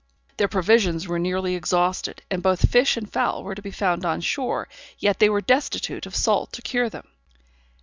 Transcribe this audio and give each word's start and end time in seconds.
Their 0.37 0.47
provisions 0.47 1.07
were 1.07 1.19
nearly 1.19 1.53
exhausted, 1.53 2.23
and 2.31 2.41
both 2.41 2.67
fish 2.71 2.97
and 2.97 3.07
fowl 3.07 3.43
were 3.43 3.53
to 3.53 3.61
be 3.61 3.69
found 3.69 4.03
on 4.03 4.21
shore, 4.21 4.67
yet 4.97 5.19
they 5.19 5.29
were 5.29 5.41
destitute 5.41 6.07
of 6.07 6.15
salt 6.15 6.51
to 6.53 6.63
cure 6.63 6.89
them. 6.89 7.07